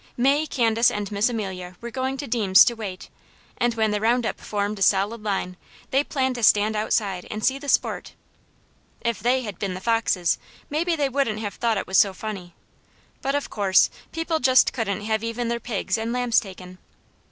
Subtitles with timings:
[0.17, 3.07] May, Candace, and Miss Amelia were going to Deams' to wait,
[3.59, 5.57] and when the round up formed a solid line,
[5.91, 8.13] they planned to stand outside, and see the sport.
[9.01, 10.39] If they had been the foxes,
[10.71, 12.55] maybe they wouldn't have thought it was so funny;
[13.21, 16.79] but of course, people just couldn't have even their pigs and lambs taken.